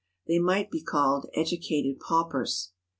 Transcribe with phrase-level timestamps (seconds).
[0.25, 2.71] They might be called educated paupers.